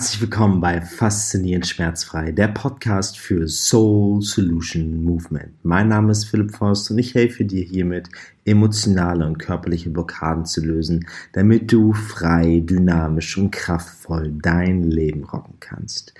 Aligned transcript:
Herzlich 0.00 0.22
willkommen 0.22 0.62
bei 0.62 0.80
Faszinierend 0.80 1.66
Schmerzfrei, 1.66 2.32
der 2.32 2.48
Podcast 2.48 3.18
für 3.18 3.46
Soul 3.46 4.22
Solution 4.22 5.04
Movement. 5.04 5.52
Mein 5.62 5.88
Name 5.88 6.12
ist 6.12 6.24
Philipp 6.24 6.52
Forst 6.52 6.90
und 6.90 6.96
ich 6.96 7.14
helfe 7.14 7.44
dir 7.44 7.62
hiermit, 7.62 8.08
emotionale 8.46 9.26
und 9.26 9.36
körperliche 9.38 9.90
Blockaden 9.90 10.46
zu 10.46 10.64
lösen, 10.64 11.06
damit 11.34 11.70
du 11.70 11.92
frei, 11.92 12.62
dynamisch 12.64 13.36
und 13.36 13.50
kraftvoll 13.50 14.32
dein 14.40 14.84
Leben 14.84 15.24
rocken 15.24 15.56
kannst. 15.60 16.14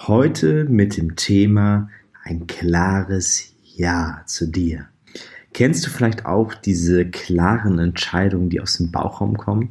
Heute 0.00 0.66
mit 0.66 0.98
dem 0.98 1.16
Thema 1.16 1.88
ein 2.24 2.46
klares 2.46 3.54
Ja 3.62 4.24
zu 4.26 4.46
dir. 4.46 4.88
Kennst 5.54 5.86
du 5.86 5.90
vielleicht 5.90 6.26
auch 6.26 6.52
diese 6.52 7.06
klaren 7.06 7.78
Entscheidungen, 7.78 8.50
die 8.50 8.60
aus 8.60 8.76
dem 8.76 8.90
Bauchraum 8.90 9.38
kommen? 9.38 9.70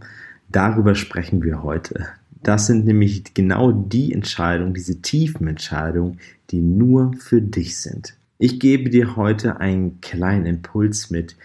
Darüber 0.49 0.95
sprechen 0.95 1.43
wir 1.43 1.61
heute. 1.61 2.07
Das 2.43 2.67
sind 2.67 2.85
nämlich 2.85 3.33
genau 3.33 3.71
die 3.71 4.13
Entscheidungen, 4.13 4.73
diese 4.73 5.01
tiefen 5.01 5.47
Entscheidungen, 5.47 6.19
die 6.49 6.61
nur 6.61 7.13
für 7.19 7.41
dich 7.41 7.79
sind. 7.79 8.15
Ich 8.37 8.59
gebe 8.59 8.89
dir 8.89 9.15
heute 9.15 9.59
einen 9.59 10.01
kleinen 10.01 10.47
Impuls 10.47 11.11
mit, 11.11 11.35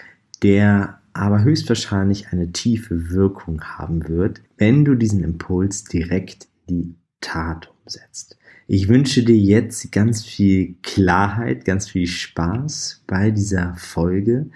der 0.43 1.01
aber 1.13 1.43
höchstwahrscheinlich 1.43 2.29
eine 2.33 2.53
tiefe 2.53 3.11
Wirkung 3.11 3.63
haben 3.63 4.09
wird, 4.09 4.41
wenn 4.57 4.85
du 4.85 4.95
diesen 4.95 5.23
Impuls 5.23 5.85
direkt 5.85 6.49
in 6.67 6.83
die 6.83 6.95
Tat 7.21 7.71
umsetzt. 7.85 8.39
Ich 8.67 8.89
wünsche 8.89 9.23
dir 9.23 9.37
jetzt 9.37 9.93
ganz 9.93 10.25
viel 10.25 10.77
Klarheit, 10.83 11.65
ganz 11.65 11.89
viel 11.89 12.07
Spaß 12.07 13.05
bei 13.07 13.31
dieser 13.31 13.75
Folge 13.77 14.51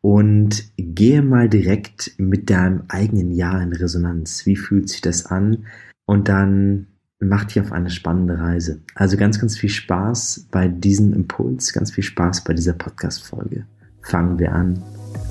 und 0.00 0.64
gehe 0.76 1.22
mal 1.22 1.48
direkt 1.48 2.12
mit 2.18 2.50
deinem 2.50 2.84
eigenen 2.88 3.32
Ja 3.32 3.60
in 3.60 3.72
Resonanz. 3.72 4.46
Wie 4.46 4.56
fühlt 4.56 4.88
sich 4.88 5.00
das 5.00 5.26
an? 5.26 5.66
Und 6.06 6.28
dann 6.28 6.86
mach 7.18 7.44
dich 7.44 7.60
auf 7.60 7.72
eine 7.72 7.90
spannende 7.90 8.38
Reise. 8.38 8.80
Also 8.94 9.16
ganz, 9.16 9.38
ganz 9.38 9.58
viel 9.58 9.68
Spaß 9.68 10.46
bei 10.50 10.68
diesem 10.68 11.12
Impuls, 11.12 11.72
ganz 11.72 11.92
viel 11.92 12.04
Spaß 12.04 12.44
bei 12.44 12.54
dieser 12.54 12.72
Podcast-Folge. 12.72 13.66
Fangen 14.00 14.38
wir 14.38 14.52
an. 14.52 14.82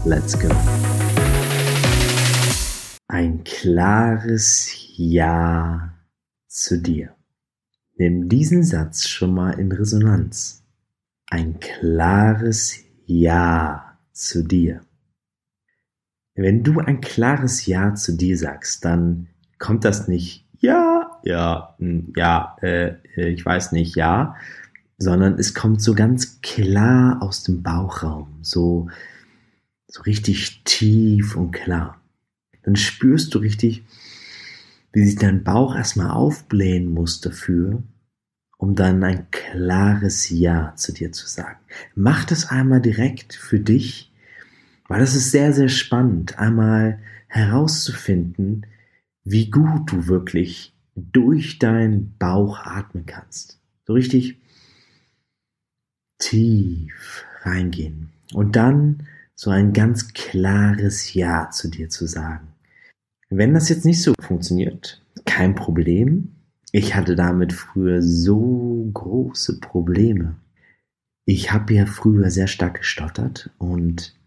Let's 0.06 0.40
go. 0.40 0.50
Ein 3.08 3.44
klares 3.44 4.72
Ja 4.96 5.94
zu 6.48 6.80
dir. 6.80 7.16
Nimm 7.98 8.30
diesen 8.30 8.64
Satz 8.64 9.08
schon 9.08 9.34
mal 9.34 9.60
in 9.60 9.72
Resonanz. 9.72 10.64
Ein 11.32 11.60
klares 11.60 12.80
Ja 13.08 13.89
zu 14.20 14.44
dir. 14.44 14.82
Wenn 16.36 16.64
du 16.64 16.80
ein 16.80 17.02
klares 17.02 17.66
Ja 17.66 17.96
zu 17.96 18.16
dir 18.16 18.38
sagst, 18.38 18.86
dann 18.86 19.28
kommt 19.58 19.84
das 19.84 20.08
nicht 20.08 20.46
ja, 20.60 21.20
ja, 21.24 21.76
hm, 21.80 22.14
ja, 22.16 22.58
äh, 22.62 22.96
äh, 23.16 23.30
ich 23.30 23.46
weiß 23.46 23.72
nicht, 23.72 23.96
ja, 23.96 24.36
sondern 24.98 25.40
es 25.40 25.54
kommt 25.54 25.82
so 25.82 25.96
ganz 25.96 26.42
klar 26.42 27.22
aus 27.22 27.44
dem 27.44 27.64
Bauchraum, 27.64 28.40
so, 28.42 28.90
so 29.88 30.02
richtig 30.02 30.64
tief 30.66 31.36
und 31.36 31.52
klar. 31.52 32.02
Dann 32.64 32.76
spürst 32.76 33.34
du 33.34 33.40
richtig, 33.40 33.84
wie 34.92 35.06
sich 35.06 35.16
dein 35.16 35.44
Bauch 35.44 35.76
erstmal 35.76 36.12
aufblähen 36.12 36.92
muss 36.92 37.22
dafür, 37.22 37.82
um 38.58 38.76
dann 38.76 39.04
ein 39.04 39.28
klares 39.32 40.30
Ja 40.30 40.74
zu 40.76 40.92
dir 40.92 41.14
zu 41.14 41.28
sagen. 41.28 41.60
Mach 41.96 42.26
das 42.26 42.50
einmal 42.50 42.82
direkt 42.82 43.34
für 43.34 43.60
dich 43.60 44.09
weil 44.90 45.00
das 45.00 45.16
ist 45.16 45.32
sehr, 45.32 45.54
sehr 45.54 45.70
spannend, 45.70 46.38
einmal 46.38 47.00
herauszufinden, 47.28 48.66
wie 49.24 49.50
gut 49.50 49.92
du 49.92 50.08
wirklich 50.08 50.74
durch 50.96 51.60
deinen 51.60 52.16
Bauch 52.18 52.60
atmen 52.60 53.06
kannst. 53.06 53.62
So 53.86 53.94
richtig 53.94 54.42
tief 56.18 57.24
reingehen. 57.44 58.10
Und 58.34 58.56
dann 58.56 59.08
so 59.36 59.52
ein 59.52 59.74
ganz 59.74 60.14
klares 60.14 61.14
Ja 61.14 61.50
zu 61.52 61.70
dir 61.70 61.90
zu 61.90 62.08
sagen. 62.08 62.48
Wenn 63.30 63.54
das 63.54 63.70
jetzt 63.70 63.86
nicht 63.86 64.02
so 64.02 64.14
funktioniert, 64.20 65.02
kein 65.26 65.56
Problem. 65.56 66.36
Ich 66.72 66.96
hatte 66.96 67.16
damit 67.16 67.54
früher 67.54 68.02
so 68.02 68.90
große 68.94 69.60
Probleme. 69.60 70.36
Ich 71.26 71.52
habe 71.52 71.74
ja 71.76 71.86
früher 71.86 72.32
sehr 72.32 72.48
stark 72.48 72.80
gestottert 72.80 73.52
und 73.60 74.19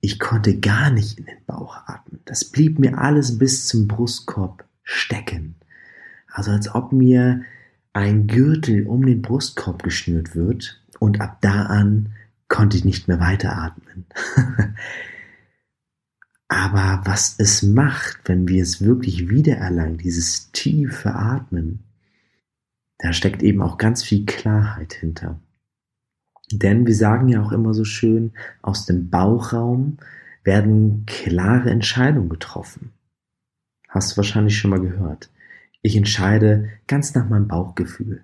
ich 0.00 0.18
konnte 0.18 0.58
gar 0.58 0.90
nicht 0.90 1.18
in 1.18 1.26
den 1.26 1.44
Bauch 1.46 1.76
atmen. 1.86 2.20
Das 2.24 2.44
blieb 2.44 2.78
mir 2.78 2.98
alles 2.98 3.38
bis 3.38 3.66
zum 3.66 3.86
Brustkorb 3.86 4.64
stecken. 4.82 5.56
Also 6.28 6.52
als 6.52 6.74
ob 6.74 6.92
mir 6.92 7.42
ein 7.92 8.26
Gürtel 8.26 8.86
um 8.86 9.04
den 9.04 9.20
Brustkorb 9.20 9.82
geschnürt 9.82 10.34
wird 10.34 10.80
und 10.98 11.20
ab 11.20 11.38
da 11.40 11.64
an 11.64 12.14
konnte 12.48 12.76
ich 12.76 12.84
nicht 12.84 13.08
mehr 13.08 13.20
weiteratmen. 13.20 14.06
Aber 16.48 17.02
was 17.04 17.36
es 17.38 17.62
macht, 17.62 18.20
wenn 18.24 18.48
wir 18.48 18.62
es 18.62 18.80
wirklich 18.80 19.28
wiedererlangen, 19.28 19.98
dieses 19.98 20.50
tiefe 20.50 21.14
Atmen, 21.14 21.84
da 22.98 23.12
steckt 23.12 23.42
eben 23.42 23.62
auch 23.62 23.78
ganz 23.78 24.02
viel 24.02 24.26
Klarheit 24.26 24.92
hinter. 24.94 25.40
Denn 26.52 26.86
wir 26.86 26.94
sagen 26.94 27.28
ja 27.28 27.42
auch 27.42 27.52
immer 27.52 27.74
so 27.74 27.84
schön, 27.84 28.32
aus 28.62 28.86
dem 28.86 29.08
Bauchraum 29.10 29.98
werden 30.42 31.04
klare 31.06 31.70
Entscheidungen 31.70 32.28
getroffen. 32.28 32.92
Hast 33.88 34.12
du 34.12 34.16
wahrscheinlich 34.18 34.58
schon 34.58 34.70
mal 34.70 34.80
gehört. 34.80 35.30
Ich 35.82 35.96
entscheide 35.96 36.68
ganz 36.86 37.14
nach 37.14 37.28
meinem 37.28 37.48
Bauchgefühl. 37.48 38.22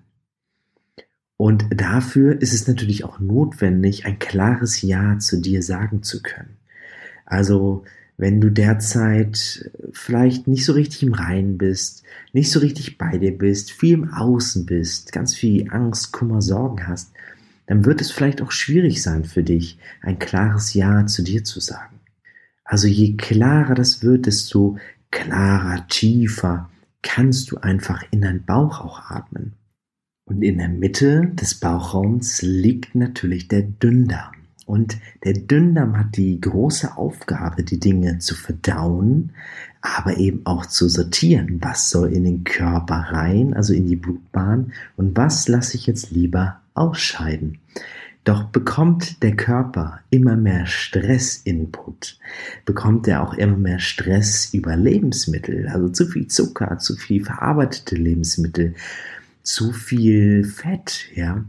Und 1.37 1.65
dafür 1.69 2.41
ist 2.41 2.53
es 2.53 2.67
natürlich 2.67 3.03
auch 3.03 3.19
notwendig, 3.19 4.05
ein 4.05 4.17
klares 4.17 4.81
Ja 4.81 5.19
zu 5.19 5.39
dir 5.39 5.61
sagen 5.61 6.01
zu 6.01 6.21
können. 6.21 6.57
Also, 7.25 7.83
wenn 8.17 8.41
du 8.41 8.49
derzeit 8.49 9.69
vielleicht 9.91 10.47
nicht 10.47 10.65
so 10.65 10.73
richtig 10.73 11.03
im 11.03 11.13
Reinen 11.13 11.59
bist, 11.59 12.03
nicht 12.33 12.49
so 12.49 12.59
richtig 12.59 12.97
bei 12.97 13.19
dir 13.19 13.37
bist, 13.37 13.71
viel 13.71 13.93
im 13.93 14.11
Außen 14.11 14.65
bist, 14.65 15.11
ganz 15.11 15.35
viel 15.35 15.71
Angst, 15.71 16.11
Kummer, 16.11 16.41
Sorgen 16.41 16.87
hast, 16.87 17.11
dann 17.67 17.85
wird 17.85 18.01
es 18.01 18.11
vielleicht 18.11 18.41
auch 18.41 18.51
schwierig 18.51 19.03
sein 19.03 19.25
für 19.25 19.43
dich, 19.43 19.77
ein 20.01 20.17
klares 20.17 20.73
Ja 20.73 21.05
zu 21.05 21.21
dir 21.21 21.43
zu 21.43 21.59
sagen. 21.59 21.99
Also 22.63 22.87
je 22.87 23.15
klarer 23.15 23.75
das 23.75 24.03
wird, 24.03 24.25
desto 24.25 24.77
klarer, 25.11 25.85
tiefer 25.87 26.69
kannst 27.01 27.51
du 27.51 27.57
einfach 27.57 28.03
in 28.11 28.21
deinen 28.21 28.43
Bauch 28.43 28.81
auch 28.81 29.11
atmen. 29.11 29.53
Und 30.25 30.41
in 30.41 30.57
der 30.57 30.69
Mitte 30.69 31.31
des 31.33 31.55
Bauchraums 31.55 32.41
liegt 32.41 32.95
natürlich 32.95 33.47
der 33.47 33.61
Dünndarm. 33.61 34.33
Und 34.65 34.97
der 35.23 35.31
Dünndarm 35.33 35.97
hat 35.97 36.17
die 36.17 36.41
große 36.41 36.97
Aufgabe, 36.97 37.63
die 37.63 37.79
Dinge 37.79 38.19
zu 38.19 38.35
verdauen, 38.35 39.31
aber 39.81 40.17
eben 40.17 40.45
auch 40.45 40.65
zu 40.65 40.89
sortieren. 40.89 41.59
Was 41.61 41.89
soll 41.89 42.11
in 42.11 42.25
den 42.25 42.43
Körper 42.43 43.07
rein, 43.11 43.53
also 43.53 43.73
in 43.73 43.87
die 43.87 43.95
Blutbahn, 43.95 44.73
und 44.97 45.15
was 45.15 45.47
lasse 45.47 45.77
ich 45.77 45.87
jetzt 45.87 46.11
lieber 46.11 46.59
ausscheiden. 46.77 47.59
Doch 48.23 48.43
bekommt 48.43 49.23
der 49.23 49.37
Körper 49.37 50.01
immer 50.09 50.35
mehr 50.35 50.65
Stressinput, 50.65 52.19
bekommt 52.65 53.07
er 53.07 53.23
auch 53.23 53.33
immer 53.35 53.55
mehr 53.55 53.79
Stress 53.79 54.53
über 54.53 54.75
Lebensmittel, 54.75 55.69
also 55.69 55.87
zu 55.87 56.07
viel 56.07 56.27
Zucker, 56.27 56.77
zu 56.77 56.97
viel 56.97 57.23
verarbeitete 57.23 57.95
Lebensmittel, 57.95 58.75
zu 59.43 59.71
viel 59.71 60.43
Fett, 60.43 61.05
ja, 61.15 61.45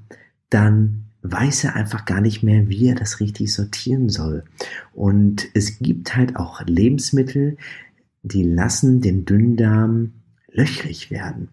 dann 0.51 1.07
weiß 1.23 1.65
er 1.65 1.75
einfach 1.75 2.05
gar 2.05 2.21
nicht 2.21 2.45
mehr, 2.45 2.69
wie 2.69 2.89
er 2.89 2.95
das 2.95 3.19
richtig 3.19 3.53
sortieren 3.53 4.09
soll. 4.09 4.45
Und 4.93 5.49
es 5.55 5.81
gibt 5.81 6.15
halt 6.15 6.37
auch 6.37 6.63
Lebensmittel, 6.65 7.57
die 8.23 8.45
lassen 8.45 9.01
den 9.01 9.25
Dünndarm 9.25 10.13
löchrig 10.49 11.11
werden. 11.11 11.49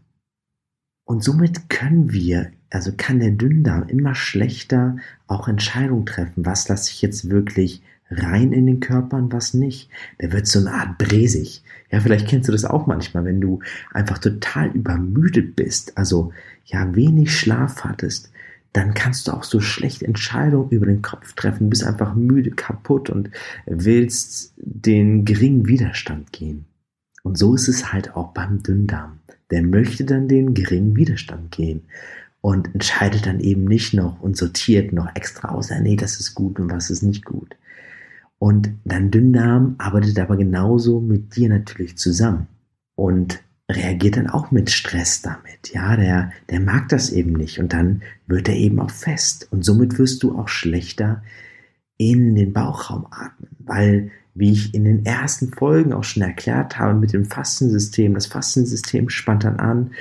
Und 1.04 1.24
somit 1.24 1.70
können 1.70 2.12
wir, 2.12 2.52
also 2.70 2.92
kann 2.96 3.20
der 3.20 3.32
Dünndarm 3.32 3.88
immer 3.88 4.16
schlechter 4.16 4.98
auch 5.28 5.48
Entscheidungen 5.48 6.06
treffen. 6.06 6.46
Was 6.46 6.68
lasse 6.68 6.92
ich 6.92 7.02
jetzt 7.02 7.30
wirklich 7.30 7.82
rein 8.10 8.52
in 8.54 8.66
den 8.66 8.80
Körper 8.80 9.18
und 9.18 9.34
was 9.34 9.54
nicht? 9.54 9.90
Der 10.22 10.32
wird 10.32 10.48
so 10.48 10.60
eine 10.60 10.74
Art 10.74 10.98
bresig. 10.98 11.64
Ja, 11.92 12.00
vielleicht 12.00 12.28
kennst 12.28 12.48
du 12.48 12.52
das 12.52 12.66
auch 12.66 12.88
manchmal, 12.88 13.26
wenn 13.26 13.42
du 13.42 13.60
einfach 13.94 14.18
total 14.18 14.70
übermüdet 14.70 15.56
bist, 15.56 15.98
also 15.98 16.32
ja, 16.66 16.96
wenig 16.96 17.38
Schlaf 17.38 17.84
hattest, 17.84 18.32
dann 18.74 18.94
kannst 18.94 19.28
du 19.28 19.32
auch 19.32 19.44
so 19.44 19.62
schlecht 19.62 20.04
Entscheidungen 20.04 20.70
über 20.72 20.86
den 20.86 21.02
Kopf 21.02 21.34
treffen, 21.34 21.70
bist 21.70 21.86
einfach 21.86 22.14
müde, 22.16 22.52
kaputt 22.52 23.10
und 23.10 23.30
willst 23.66 24.54
den 24.58 25.24
geringen 25.24 25.68
Widerstand 25.68 26.34
gehen. 26.34 26.66
Und 27.24 27.38
so 27.38 27.56
ist 27.56 27.70
es 27.70 27.94
halt 27.94 28.16
auch 28.16 28.34
beim 28.34 28.62
Dünndarm 28.62 29.20
der 29.52 29.64
möchte 29.64 30.06
dann 30.06 30.28
den 30.28 30.54
geringen 30.54 30.96
Widerstand 30.96 31.52
gehen 31.52 31.84
und 32.46 32.76
entscheidet 32.76 33.26
dann 33.26 33.40
eben 33.40 33.66
nicht 33.66 33.96
noch 33.96 34.22
und 34.22 34.38
sortiert 34.38 34.94
noch 34.94 35.08
extra 35.16 35.50
aus, 35.50 35.72
nee, 35.82 35.96
das 35.96 36.20
ist 36.20 36.36
gut 36.36 36.60
und 36.60 36.72
was 36.72 36.92
ist 36.92 37.02
nicht 37.02 37.26
gut. 37.26 37.56
Und 38.38 38.70
dein 38.86 39.10
Dünndarm 39.10 39.74
arbeitet 39.80 40.20
aber 40.20 40.38
genauso 40.38 41.02
mit 41.02 41.36
dir 41.36 41.50
natürlich 41.50 41.98
zusammen. 41.98 42.46
Und 42.94 43.42
reagiert 43.68 44.18
dann 44.18 44.30
auch 44.30 44.52
mit 44.52 44.70
Stress 44.70 45.24
damit. 45.24 45.74
Ja, 45.74 45.96
der, 45.96 46.34
der 46.52 46.60
mag 46.60 46.88
das 46.90 47.10
eben 47.12 47.34
nicht 47.34 47.60
und 47.60 47.74
dann 47.74 48.04
wird 48.28 48.48
er 48.48 48.56
eben 48.56 48.80
auch 48.80 48.92
fest 48.92 49.48
und 49.50 49.66
somit 49.66 49.98
wirst 49.98 50.22
du 50.22 50.38
auch 50.38 50.48
schlechter 50.48 51.24
in 51.98 52.36
den 52.36 52.54
Bauchraum 52.54 53.08
atmen, 53.10 53.50
weil 53.58 54.12
wie 54.36 54.52
ich 54.52 54.76
in 54.76 54.86
den 54.86 55.04
ersten 55.04 55.52
Folgen 55.52 55.94
auch 55.94 56.04
schon 56.04 56.22
erklärt 56.22 56.78
habe 56.78 56.94
mit 56.94 57.12
dem 57.12 57.26
Fastensystem, 57.26 58.14
das 58.14 58.28
Fastensystem 58.28 59.10
spannt 59.10 59.46
dann 59.46 59.60
an, 59.60 59.94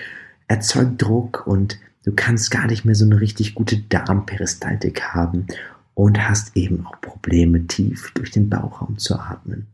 erzeugt 0.46 1.00
Druck 1.00 1.46
und 1.46 1.78
du 2.04 2.12
kannst 2.14 2.50
gar 2.50 2.66
nicht 2.66 2.84
mehr 2.84 2.94
so 2.94 3.04
eine 3.04 3.20
richtig 3.20 3.54
gute 3.54 3.76
Darmperistaltik 3.78 5.02
haben 5.02 5.46
und 5.94 6.28
hast 6.28 6.56
eben 6.56 6.86
auch 6.86 7.00
Probleme 7.00 7.66
tief 7.66 8.12
durch 8.14 8.30
den 8.30 8.48
Bauchraum 8.48 8.98
zu 8.98 9.18
atmen. 9.18 9.66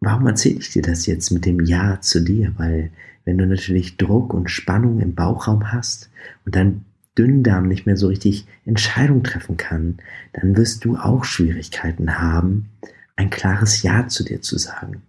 Warum 0.00 0.26
erzähle 0.26 0.58
ich 0.58 0.70
dir 0.70 0.82
das 0.82 1.06
jetzt 1.06 1.30
mit 1.30 1.46
dem 1.46 1.60
Ja 1.60 2.00
zu 2.00 2.20
dir? 2.20 2.52
Weil 2.56 2.90
wenn 3.24 3.38
du 3.38 3.46
natürlich 3.46 3.96
Druck 3.96 4.34
und 4.34 4.50
Spannung 4.50 4.98
im 5.00 5.14
Bauchraum 5.14 5.72
hast 5.72 6.10
und 6.44 6.56
dein 6.56 6.84
Dünndarm 7.16 7.68
nicht 7.68 7.86
mehr 7.86 7.96
so 7.96 8.08
richtig 8.08 8.46
Entscheidungen 8.64 9.22
treffen 9.22 9.56
kann, 9.56 9.98
dann 10.32 10.56
wirst 10.56 10.84
du 10.84 10.96
auch 10.96 11.24
Schwierigkeiten 11.24 12.18
haben, 12.18 12.70
ein 13.16 13.30
klares 13.30 13.82
Ja 13.82 14.08
zu 14.08 14.24
dir 14.24 14.40
zu 14.40 14.58
sagen. 14.58 15.02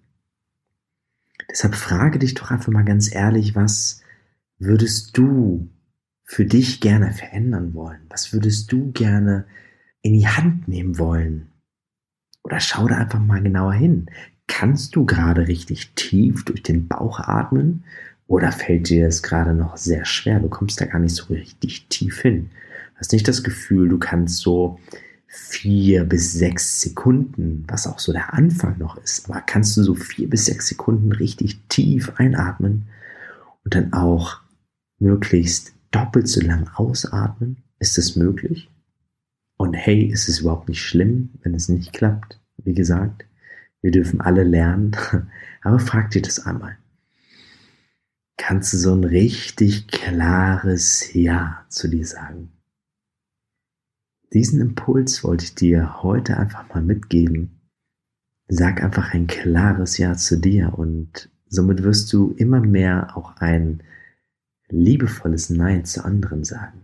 Deshalb 1.50 1.75
frage 1.75 2.19
dich 2.19 2.33
doch 2.36 2.51
einfach 2.51 2.71
mal 2.71 2.83
ganz 2.83 3.13
ehrlich, 3.13 3.56
was 3.56 4.01
würdest 4.60 5.18
du 5.18 5.69
für 6.33 6.45
dich 6.45 6.81
gerne 6.81 7.12
verändern 7.12 7.75
wollen? 7.75 8.01
Was 8.09 8.33
würdest 8.33 8.71
du 8.71 8.91
gerne 8.91 9.45
in 10.01 10.13
die 10.13 10.27
Hand 10.27 10.68
nehmen 10.68 10.97
wollen? 10.97 11.51
Oder 12.44 12.59
schau 12.59 12.88
da 12.88 12.97
einfach 12.97 13.19
mal 13.19 13.44
genauer 13.44 13.74
hin. 13.74 14.07
Kannst 14.47 14.95
du 14.95 15.06
gerade 15.06 15.47
richtig 15.47 15.94
tief 15.94 16.44
durch 16.44 16.63
den 16.63 16.88
Bauch 16.88 17.19
atmen? 17.19 17.83
Oder 18.25 18.51
fällt 18.51 18.89
dir 18.89 19.06
das 19.06 19.21
gerade 19.21 19.53
noch 19.53 19.77
sehr 19.77 20.06
schwer? 20.06 20.39
Du 20.39 20.50
kommst 20.50 20.81
da 20.81 20.85
gar 20.85 20.97
nicht 20.97 21.13
so 21.13 21.25
richtig 21.25 21.88
tief 21.89 22.21
hin. 22.21 22.50
Hast 22.95 23.13
nicht 23.13 23.27
das 23.27 23.44
Gefühl, 23.44 23.88
du 23.88 24.00
kannst 24.00 24.38
so 24.38 24.79
vier 25.27 26.03
bis 26.03 26.33
sechs 26.33 26.81
Sekunden, 26.81 27.63
was 27.68 27.86
auch 27.86 28.00
so 28.00 28.12
der 28.12 28.33
Anfang 28.33 28.79
noch 28.79 28.97
ist, 28.97 29.29
aber 29.29 29.41
kannst 29.41 29.77
du 29.77 29.83
so 29.83 29.94
vier 29.94 30.27
bis 30.27 30.45
sechs 30.45 30.68
Sekunden 30.68 31.12
richtig 31.12 31.59
tief 31.69 32.13
einatmen 32.18 32.88
und 33.63 33.75
dann 33.75 33.94
auch 33.94 34.41
möglichst 34.97 35.74
doppelt 35.93 36.27
so 36.27 36.41
lang 36.41 36.69
ausatmen? 36.75 37.63
Ist 37.79 37.97
es 37.97 38.15
möglich? 38.15 38.69
Und 39.57 39.73
hey, 39.73 40.05
ist 40.05 40.27
es 40.27 40.39
überhaupt 40.39 40.67
nicht 40.67 40.81
schlimm, 40.81 41.29
wenn 41.41 41.53
es 41.53 41.69
nicht 41.69 41.93
klappt? 41.93 42.39
Wie 42.57 42.73
gesagt, 42.73 43.25
wir 43.81 43.91
dürfen 43.91 44.21
alle 44.21 44.43
lernen, 44.43 44.95
aber 45.61 45.79
frag 45.79 46.11
dir 46.11 46.21
das 46.21 46.45
einmal. 46.45 46.77
Kannst 48.37 48.73
du 48.73 48.77
so 48.77 48.93
ein 48.93 49.03
richtig 49.03 49.87
klares 49.87 51.13
Ja 51.13 51.65
zu 51.69 51.87
dir 51.87 52.05
sagen? 52.05 52.51
Diesen 54.33 54.59
Impuls 54.59 55.23
wollte 55.23 55.45
ich 55.45 55.53
dir 55.53 56.01
heute 56.01 56.37
einfach 56.37 56.67
mal 56.69 56.81
mitgeben. 56.81 57.61
Sag 58.47 58.83
einfach 58.83 59.13
ein 59.13 59.27
klares 59.27 59.97
Ja 59.97 60.15
zu 60.15 60.37
dir 60.39 60.77
und 60.77 61.29
somit 61.47 61.83
wirst 61.83 62.11
du 62.11 62.31
immer 62.31 62.59
mehr 62.59 63.15
auch 63.15 63.37
ein 63.37 63.83
liebevolles 64.73 65.49
Nein 65.49 65.85
zu 65.85 66.03
anderen 66.03 66.43
sagen. 66.43 66.81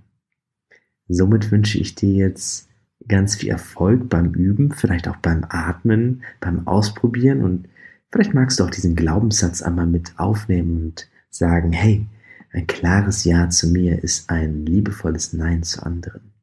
Somit 1.07 1.51
wünsche 1.51 1.79
ich 1.79 1.95
dir 1.95 2.13
jetzt 2.13 2.69
ganz 3.07 3.35
viel 3.35 3.49
Erfolg 3.49 4.09
beim 4.09 4.33
Üben, 4.33 4.71
vielleicht 4.71 5.07
auch 5.07 5.17
beim 5.17 5.45
Atmen, 5.49 6.23
beim 6.39 6.67
Ausprobieren 6.67 7.43
und 7.43 7.67
vielleicht 8.11 8.33
magst 8.33 8.59
du 8.59 8.63
auch 8.63 8.69
diesen 8.69 8.95
Glaubenssatz 8.95 9.61
einmal 9.61 9.87
mit 9.87 10.13
aufnehmen 10.17 10.77
und 10.77 11.09
sagen, 11.29 11.71
hey, 11.71 12.05
ein 12.51 12.67
klares 12.67 13.23
Ja 13.23 13.49
zu 13.49 13.67
mir 13.67 14.03
ist 14.03 14.29
ein 14.29 14.65
liebevolles 14.65 15.33
Nein 15.33 15.63
zu 15.63 15.83
anderen. 15.83 16.33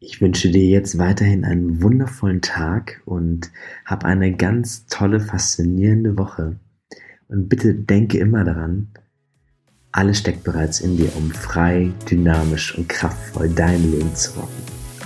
Ich 0.00 0.20
wünsche 0.20 0.50
dir 0.50 0.64
jetzt 0.64 0.98
weiterhin 0.98 1.44
einen 1.44 1.82
wundervollen 1.82 2.40
Tag 2.40 3.02
und 3.04 3.50
hab 3.84 4.04
eine 4.04 4.36
ganz 4.36 4.86
tolle, 4.86 5.18
faszinierende 5.18 6.16
Woche. 6.16 6.56
Und 7.26 7.48
bitte 7.48 7.74
denke 7.74 8.18
immer 8.18 8.44
daran, 8.44 8.88
alles 9.92 10.18
steckt 10.18 10.44
bereits 10.44 10.80
in 10.80 10.96
dir, 10.96 11.14
um 11.16 11.30
frei, 11.30 11.90
dynamisch 12.10 12.76
und 12.76 12.88
kraftvoll 12.88 13.48
dein 13.48 13.90
Leben 13.90 14.14
zu 14.14 14.32
rocken. 14.32 14.62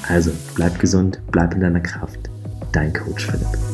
Also 0.09 0.33
bleib 0.55 0.79
gesund, 0.79 1.21
bleib 1.31 1.55
in 1.55 1.61
deiner 1.61 1.81
Kraft. 1.81 2.19
Dein 2.73 2.93
Coach 2.93 3.27
Philipp. 3.27 3.72